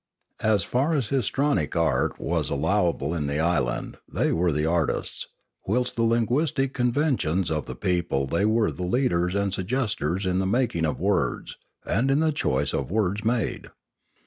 [0.41, 5.27] As far as histrionic art was allowable in the island they were the artists,
[5.67, 10.39] whilst in the linguistic conventions of the people they were the leaders and suggesters in
[10.39, 13.67] the making of words, and in the choice of words made.